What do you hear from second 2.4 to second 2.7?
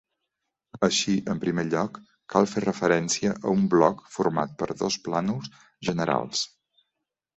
fer